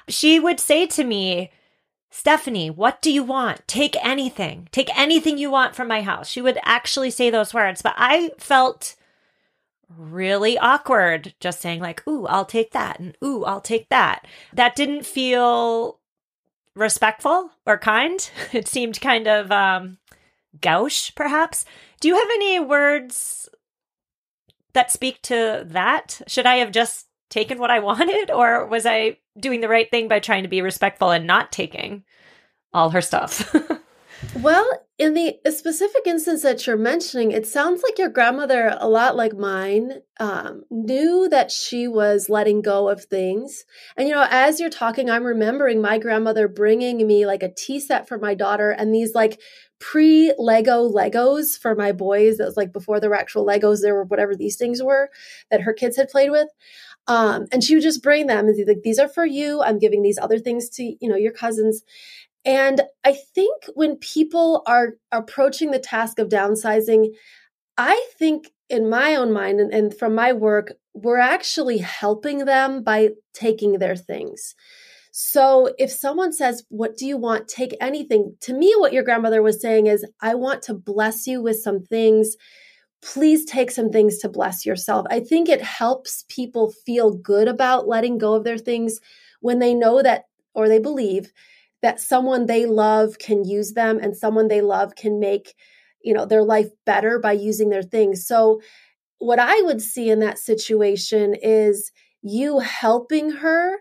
[0.08, 1.50] she would say to me,
[2.10, 3.66] Stephanie, what do you want?
[3.68, 4.68] Take anything.
[4.72, 6.28] Take anything you want from my house.
[6.28, 8.96] She would actually say those words, but I felt
[9.96, 14.76] really awkward just saying like ooh i'll take that and ooh i'll take that that
[14.76, 15.98] didn't feel
[16.76, 19.98] respectful or kind it seemed kind of um
[20.60, 21.64] gauche perhaps
[22.00, 23.48] do you have any words
[24.74, 29.16] that speak to that should i have just taken what i wanted or was i
[29.38, 32.04] doing the right thing by trying to be respectful and not taking
[32.72, 33.54] all her stuff
[34.34, 39.16] Well, in the specific instance that you're mentioning, it sounds like your grandmother, a lot
[39.16, 43.64] like mine, um, knew that she was letting go of things.
[43.96, 47.80] And, you know, as you're talking, I'm remembering my grandmother bringing me like a tea
[47.80, 49.40] set for my daughter and these like
[49.78, 52.36] pre Lego Legos for my boys.
[52.36, 55.08] That was like before there were actual Legos, there were whatever these things were
[55.50, 56.48] that her kids had played with.
[57.10, 59.60] Um, and she would just bring them and be like, these are for you.
[59.60, 61.82] I'm giving these other things to, you know, your cousins.
[62.44, 67.08] And I think when people are approaching the task of downsizing,
[67.76, 72.84] I think in my own mind and, and, from my work, we're actually helping them
[72.84, 74.54] by taking their things.
[75.10, 77.48] So if someone says, What do you want?
[77.48, 78.36] Take anything.
[78.42, 81.82] To me, what your grandmother was saying is, I want to bless you with some
[81.82, 82.36] things.
[83.02, 85.06] Please take some things to bless yourself.
[85.10, 89.00] I think it helps people feel good about letting go of their things
[89.40, 91.32] when they know that or they believe
[91.82, 95.54] that someone they love can use them and someone they love can make
[96.02, 98.60] you know their life better by using their things so
[99.18, 103.76] what i would see in that situation is you helping her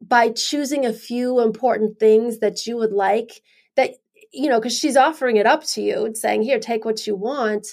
[0.00, 3.40] by choosing a few important things that you would like
[3.76, 3.92] that
[4.32, 7.14] you know because she's offering it up to you and saying here take what you
[7.14, 7.68] want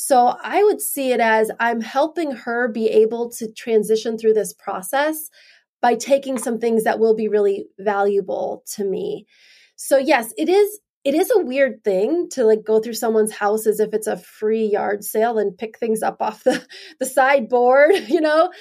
[0.00, 4.52] so i would see it as i'm helping her be able to transition through this
[4.52, 5.30] process
[5.80, 9.26] by taking some things that will be really valuable to me.
[9.76, 13.66] So yes, it is it is a weird thing to like go through someone's house
[13.66, 16.64] as if it's a free yard sale and pick things up off the
[16.98, 18.52] the sideboard, you know?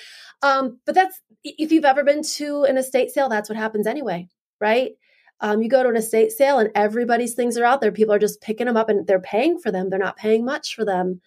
[0.41, 4.28] Um, but that's if you've ever been to an estate sale, that's what happens anyway,
[4.62, 4.91] right?
[5.39, 7.91] Um, you go to an estate sale and everybody's things are out there.
[7.91, 9.89] People are just picking them up and they're paying for them.
[9.89, 11.21] They're not paying much for them.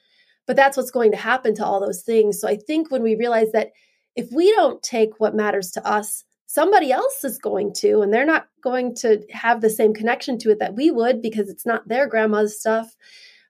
[0.46, 2.40] But that's what's going to happen to all those things.
[2.40, 3.70] So I think when we realize that
[4.16, 8.26] if we don't take what matters to us, somebody else is going to, and they're
[8.26, 11.86] not going to have the same connection to it that we would because it's not
[11.86, 12.96] their grandma's stuff.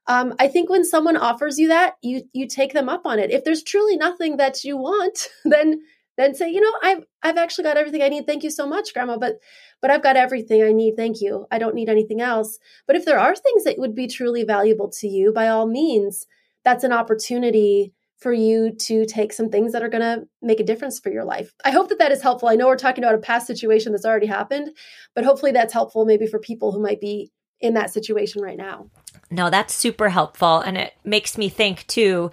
[0.07, 3.31] Um, I think when someone offers you that, you you take them up on it.
[3.31, 5.81] If there's truly nothing that you want, then
[6.17, 8.27] then say, you know, I've I've actually got everything I need.
[8.27, 9.17] Thank you so much, Grandma.
[9.17, 9.37] But
[9.81, 10.97] but I've got everything I need.
[10.97, 11.47] Thank you.
[11.51, 12.59] I don't need anything else.
[12.87, 16.27] But if there are things that would be truly valuable to you, by all means,
[16.65, 20.65] that's an opportunity for you to take some things that are going to make a
[20.65, 21.55] difference for your life.
[21.65, 22.51] I hope that that is helpful.
[22.51, 24.77] I know we're talking about a past situation that's already happened,
[25.15, 28.91] but hopefully that's helpful maybe for people who might be in that situation right now.
[29.31, 30.61] No, that's super helpful.
[30.61, 32.31] And it makes me think too,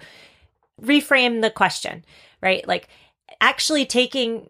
[0.80, 2.04] reframe the question,
[2.42, 2.66] right?
[2.68, 2.88] Like
[3.40, 4.48] actually taking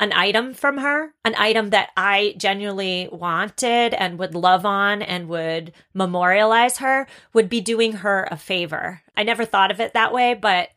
[0.00, 5.28] an item from her, an item that I genuinely wanted and would love on and
[5.28, 9.02] would memorialize her, would be doing her a favor.
[9.16, 10.70] I never thought of it that way, but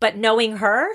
[0.00, 0.88] but knowing her,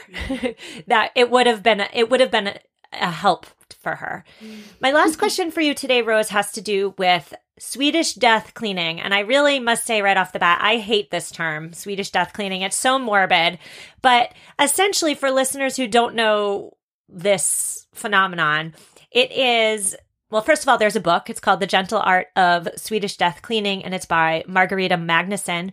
[0.87, 2.59] that it would have been it would have been a,
[2.93, 3.47] a help
[3.81, 4.23] for her.
[4.43, 4.59] Mm.
[4.79, 8.99] My last question for you today, Rose, has to do with Swedish death cleaning.
[8.99, 12.33] And I really must say right off the bat, I hate this term, Swedish death
[12.33, 12.61] cleaning.
[12.61, 13.59] It's so morbid.
[14.01, 16.75] But essentially, for listeners who don't know
[17.09, 18.73] this phenomenon.
[19.11, 19.95] It is
[20.31, 21.29] well, first of all, there's a book.
[21.29, 25.71] It's called The Gentle Art of Swedish Death Cleaning, and it's by Margareta Magnusson.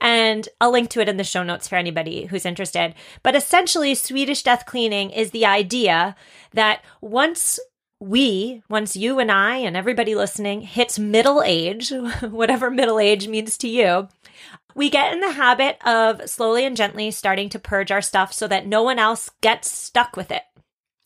[0.00, 2.94] And I'll link to it in the show notes for anybody who's interested.
[3.22, 6.16] But essentially, Swedish death cleaning is the idea
[6.54, 7.60] that once
[8.00, 13.58] we, once you and I and everybody listening hits middle age, whatever middle age means
[13.58, 14.08] to you,
[14.74, 18.48] we get in the habit of slowly and gently starting to purge our stuff so
[18.48, 20.42] that no one else gets stuck with it.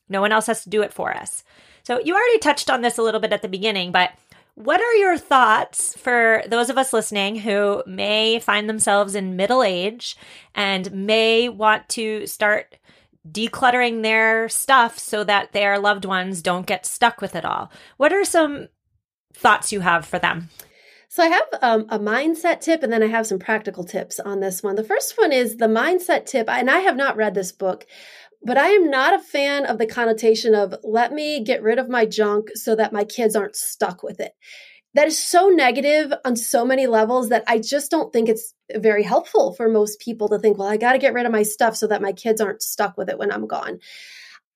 [0.08, 1.44] No one else has to do it for us.
[1.82, 4.10] So you already touched on this a little bit at the beginning, but
[4.54, 9.64] what are your thoughts for those of us listening who may find themselves in middle
[9.64, 10.16] age
[10.54, 12.78] and may want to start
[13.28, 17.70] decluttering their stuff so that their loved ones don't get stuck with it all?
[17.96, 18.68] What are some
[19.32, 20.50] thoughts you have for them?
[21.14, 24.40] So I have um, a mindset tip and then I have some practical tips on
[24.40, 24.74] this one.
[24.74, 27.86] The first one is the mindset tip, and I have not read this book,
[28.44, 31.88] but I am not a fan of the connotation of let me get rid of
[31.88, 34.32] my junk so that my kids aren't stuck with it.
[34.94, 39.02] That is so negative on so many levels that I just don't think it's very
[39.02, 41.74] helpful for most people to think, well, I got to get rid of my stuff
[41.76, 43.80] so that my kids aren't stuck with it when I'm gone.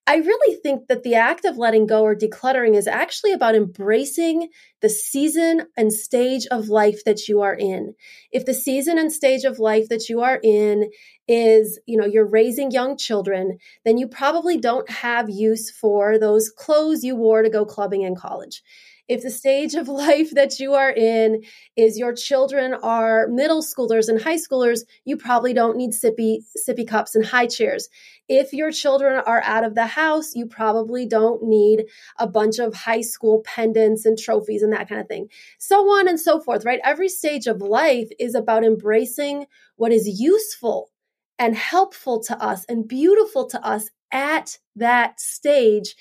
[0.09, 4.49] I really think that the act of letting go or decluttering is actually about embracing
[4.81, 7.93] the season and stage of life that you are in.
[8.31, 10.89] If the season and stage of life that you are in
[11.27, 16.49] is, you know, you're raising young children, then you probably don't have use for those
[16.49, 18.63] clothes you wore to go clubbing in college.
[19.09, 21.43] If the stage of life that you are in
[21.75, 26.37] is your children are middle schoolers and high schoolers, you probably don't need sippy
[26.67, 27.89] sippy cups and high chairs.
[28.29, 31.85] If your children are out of the house, you probably don't need
[32.19, 35.27] a bunch of high school pendants and trophies and that kind of thing.
[35.57, 36.79] So on and so forth, right?
[36.83, 39.47] Every stage of life is about embracing
[39.77, 40.91] what is useful
[41.39, 45.95] and helpful to us and beautiful to us at that stage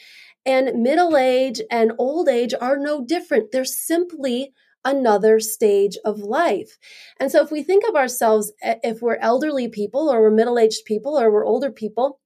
[0.46, 3.52] and middle age and old age are no different.
[3.52, 4.52] They're simply
[4.84, 6.78] another stage of life.
[7.20, 10.58] And so if we think of ourselves, eh, if we're elderly people or we're middle
[10.58, 12.20] aged people or we're older people,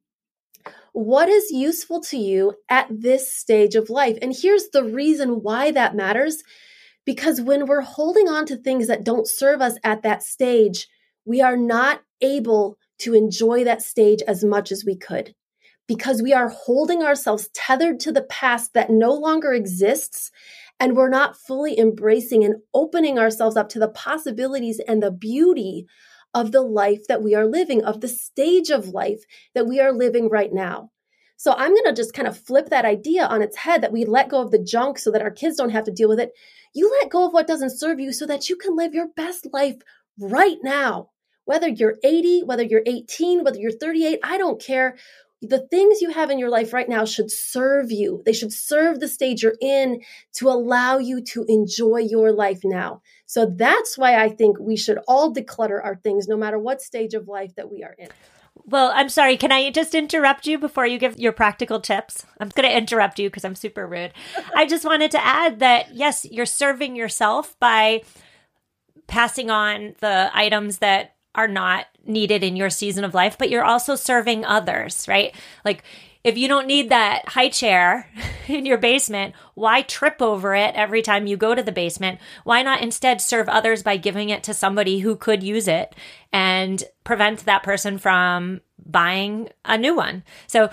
[0.92, 4.18] what is useful to you at this stage of life?
[4.20, 6.42] And here's the reason why that matters.
[7.04, 10.86] Because when we're holding on to things that don't serve us at that stage,
[11.24, 15.34] we are not able to enjoy that stage as much as we could
[15.92, 20.30] because we are holding ourselves tethered to the past that no longer exists.
[20.80, 25.84] And we're not fully embracing and opening ourselves up to the possibilities and the beauty
[26.32, 29.20] of the life that we are living, of the stage of life
[29.54, 30.90] that we are living right now.
[31.36, 34.06] So I'm going to just kind of flip that idea on its head that we
[34.06, 36.30] let go of the junk so that our kids don't have to deal with it.
[36.74, 39.46] You let go of what doesn't serve you so that you can live your best
[39.52, 39.76] life
[40.18, 41.10] right now.
[41.44, 44.96] Whether you're 80, whether you're 18, whether you're 38, I don't care
[45.42, 48.22] the things you have in your life right now should serve you.
[48.24, 50.00] They should serve the stage you're in
[50.34, 53.02] to allow you to enjoy your life now.
[53.26, 57.12] So that's why I think we should all declutter our things, no matter what stage
[57.12, 58.08] of life that we are in.
[58.64, 59.36] Well, I'm sorry.
[59.36, 62.24] Can I just interrupt you before you give your practical tips?
[62.38, 64.12] I'm going to interrupt you because I'm super rude.
[64.54, 68.02] I just wanted to add that yes, you're serving yourself by
[69.08, 73.64] passing on the items that are not needed in your season of life, but you're
[73.64, 75.34] also serving others, right?
[75.64, 75.84] Like
[76.24, 78.08] if you don't need that high chair
[78.48, 82.20] in your basement, why trip over it every time you go to the basement?
[82.44, 85.94] Why not instead serve others by giving it to somebody who could use it
[86.32, 90.22] and prevent that person from buying a new one?
[90.46, 90.70] So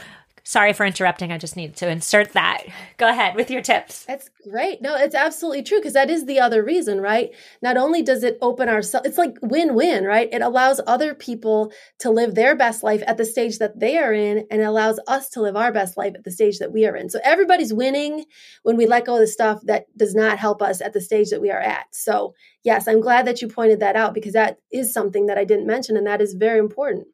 [0.50, 1.32] Sorry for interrupting.
[1.32, 2.64] I just needed to insert that.
[2.98, 4.06] Go ahead with your tips.
[4.06, 4.82] That's great.
[4.82, 7.30] No, it's absolutely true because that is the other reason, right?
[7.62, 10.28] Not only does it open ourselves, it's like win win, right?
[10.32, 14.12] It allows other people to live their best life at the stage that they are
[14.12, 16.96] in and allows us to live our best life at the stage that we are
[16.96, 17.12] in.
[17.12, 18.26] So everybody's winning
[18.64, 21.30] when we let go of the stuff that does not help us at the stage
[21.30, 21.86] that we are at.
[21.92, 22.34] So,
[22.64, 25.68] yes, I'm glad that you pointed that out because that is something that I didn't
[25.68, 27.06] mention and that is very important.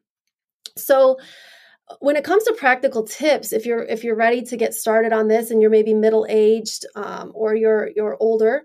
[0.78, 1.18] So,
[2.00, 5.28] when it comes to practical tips if you're if you're ready to get started on
[5.28, 8.64] this and you're maybe middle aged um, or you're you're older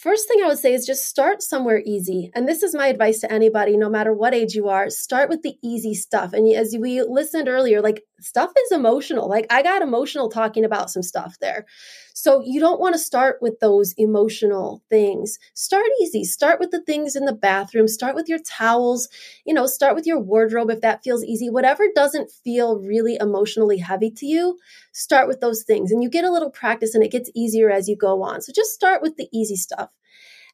[0.00, 2.30] first thing I would say is just start somewhere easy.
[2.34, 5.42] And this is my advice to anybody, no matter what age you are, start with
[5.42, 6.32] the easy stuff.
[6.32, 9.28] And as we listened earlier, like stuff is emotional.
[9.28, 11.66] Like I got emotional talking about some stuff there.
[12.14, 15.38] So you don't want to start with those emotional things.
[15.54, 16.24] Start easy.
[16.24, 17.88] Start with the things in the bathroom.
[17.88, 19.08] Start with your towels.
[19.44, 21.48] You know, start with your wardrobe if that feels easy.
[21.48, 24.58] Whatever doesn't feel really emotionally heavy to you,
[24.92, 25.92] start with those things.
[25.92, 28.42] And you get a little practice and it gets easier as you go on.
[28.42, 29.90] So just start with the easy stuff.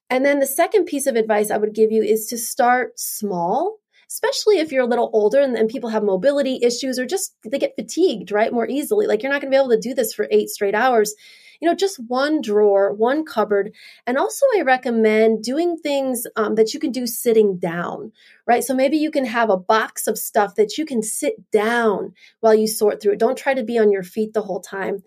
[0.08, 3.78] And then the second piece of advice I would give you is to start small
[4.08, 7.58] especially if you're a little older and, and people have mobility issues or just they
[7.58, 8.52] get fatigued, right?
[8.52, 9.06] More easily.
[9.06, 11.14] Like you're not going to be able to do this for eight straight hours.
[11.60, 13.72] You know, just one drawer, one cupboard.
[14.06, 18.12] And also, I recommend doing things um, that you can do sitting down,
[18.46, 18.62] right?
[18.62, 22.54] So maybe you can have a box of stuff that you can sit down while
[22.54, 23.18] you sort through it.
[23.18, 25.02] Don't try to be on your feet the whole time.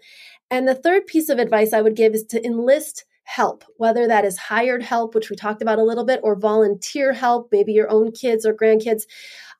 [0.50, 4.25] And the third piece of advice I would give is to enlist help, whether that
[4.25, 7.88] is hired help, which we talked about a little bit, or volunteer help, maybe your
[7.91, 9.03] own kids or grandkids.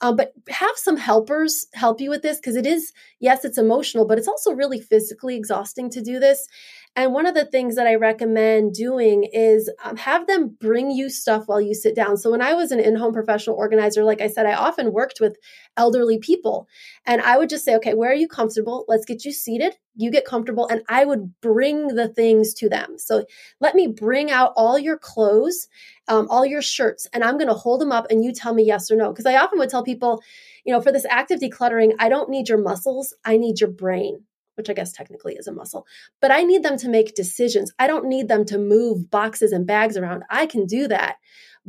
[0.02, 4.08] Um, but have some helpers help you with this because it is, yes, it's emotional,
[4.08, 6.48] but it's also really physically exhausting to do this.
[6.96, 11.08] And one of the things that I recommend doing is um, have them bring you
[11.08, 12.18] stuff while you sit down.
[12.18, 15.20] So when I was an in home professional organizer, like I said, I often worked
[15.22, 15.38] with
[15.78, 16.68] elderly people.
[17.06, 18.86] And I would just say, okay, where are you comfortable?
[18.88, 19.76] Let's get you seated.
[20.00, 20.68] You get comfortable.
[20.68, 22.98] And I would bring the things to them.
[22.98, 23.26] So
[23.60, 25.68] let me bring out all your clothes,
[26.08, 28.64] um, all your shirts, and I'm going to hold them up and you tell me
[28.64, 29.12] yes or no.
[29.12, 30.22] Because I often would tell people,
[30.64, 34.24] you know, for this active decluttering, I don't need your muscles, I need your brain
[34.56, 35.88] which I guess technically is a muscle,
[36.20, 37.72] but I need them to make decisions.
[37.80, 40.24] I don't need them to move boxes and bags around.
[40.30, 41.16] I can do that,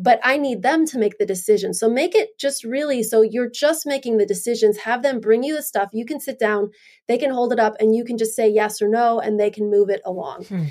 [0.03, 1.75] but I need them to make the decision.
[1.75, 4.79] So make it just really so you're just making the decisions.
[4.79, 5.91] Have them bring you the stuff.
[5.93, 6.71] You can sit down,
[7.07, 9.51] they can hold it up, and you can just say yes or no, and they
[9.51, 10.45] can move it along.
[10.47, 10.65] Hmm.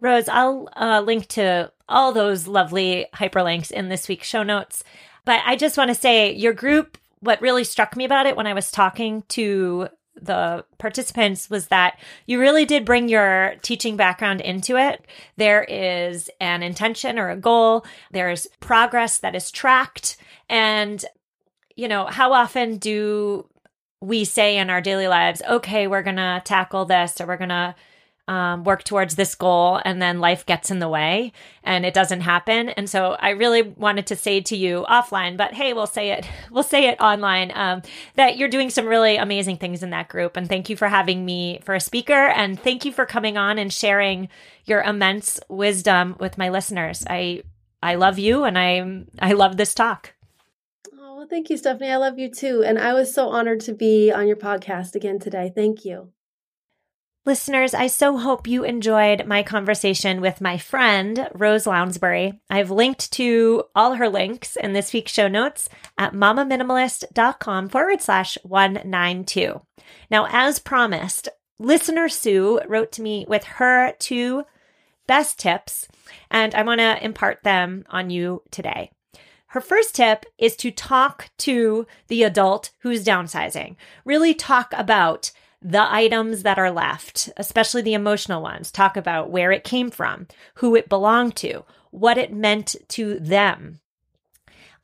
[0.00, 4.84] Rose, I'll uh, link to all those lovely hyperlinks in this week's show notes.
[5.24, 8.46] But I just want to say your group, what really struck me about it when
[8.46, 9.88] I was talking to
[10.20, 15.04] the participants was that you really did bring your teaching background into it.
[15.36, 20.16] There is an intention or a goal, there's progress that is tracked.
[20.48, 21.04] And,
[21.76, 23.48] you know, how often do
[24.00, 27.48] we say in our daily lives, okay, we're going to tackle this or we're going
[27.50, 27.74] to
[28.28, 32.22] um, work towards this goal and then life gets in the way and it doesn't
[32.22, 32.70] happen.
[32.70, 36.28] And so i really wanted to say to you offline but hey we'll say it
[36.50, 37.82] we'll say it online um,
[38.14, 40.36] that you're doing some really amazing things in that group.
[40.36, 43.58] And thank you for having me for a speaker and thank you for coming on
[43.58, 44.28] and sharing
[44.64, 47.04] your immense wisdom with my listeners.
[47.08, 47.42] I
[47.82, 50.14] i love you and i i love this talk.
[50.92, 51.90] Oh well thank you stephanie.
[51.90, 52.64] I love you too.
[52.66, 55.52] And i was so honored to be on your podcast again today.
[55.54, 56.12] Thank you
[57.26, 62.38] Listeners, I so hope you enjoyed my conversation with my friend, Rose Lounsbury.
[62.48, 65.68] I've linked to all her links in this week's show notes
[65.98, 69.60] at mamaminimalist.com forward slash 192.
[70.08, 74.44] Now, as promised, listener Sue wrote to me with her two
[75.08, 75.88] best tips,
[76.30, 78.92] and I want to impart them on you today.
[79.48, 83.74] Her first tip is to talk to the adult who's downsizing.
[84.04, 85.32] Really talk about
[85.66, 90.28] the items that are left, especially the emotional ones, talk about where it came from,
[90.54, 93.80] who it belonged to, what it meant to them.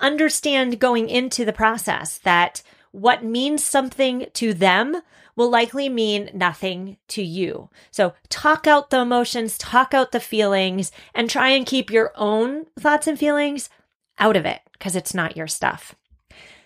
[0.01, 4.97] Understand going into the process that what means something to them
[5.37, 7.70] will likely mean nothing to you.
[7.93, 12.66] So talk out the emotions, talk out the feelings, and try and keep your own
[12.76, 13.70] thoughts and feelings
[14.18, 15.95] out of it because it's not your stuff.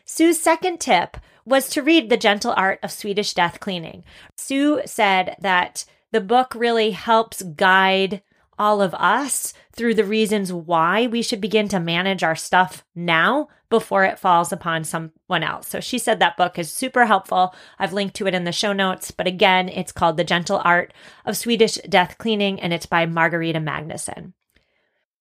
[0.07, 4.05] Sue's second tip was to read The Gentle Art of Swedish Death Cleaning.
[4.37, 8.23] Sue said that the book really helps guide
[8.59, 13.49] all of us through the reasons why we should begin to manage our stuff now
[13.69, 15.69] before it falls upon someone else.
[15.69, 17.55] So she said that book is super helpful.
[17.79, 20.95] I've linked to it in the show notes, but again, it's called The Gentle Art
[21.25, 24.33] of Swedish Death Cleaning and it's by Margareta Magnusson.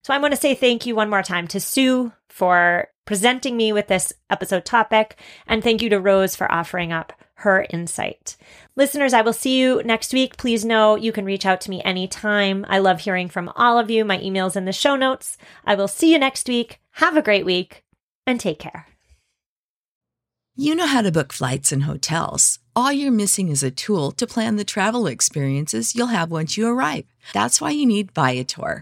[0.04, 3.72] So I want to say thank you one more time to Sue for presenting me
[3.72, 8.38] with this episode topic, and thank you to Rose for offering up her insight.
[8.76, 10.38] Listeners, I will see you next week.
[10.38, 12.66] Please know you can reach out to me anytime.
[12.68, 14.06] I love hearing from all of you.
[14.06, 15.38] My email's in the show notes.
[15.66, 16.80] I will see you next week.
[16.92, 17.84] Have a great week
[18.26, 18.88] and take care.
[20.56, 22.60] You know how to book flights and hotels.
[22.78, 26.68] All you're missing is a tool to plan the travel experiences you'll have once you
[26.68, 27.04] arrive.
[27.34, 28.82] That's why you need Viator.